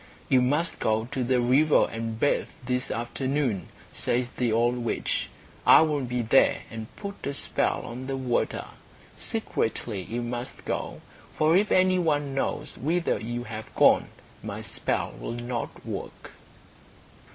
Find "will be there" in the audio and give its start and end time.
5.81-6.63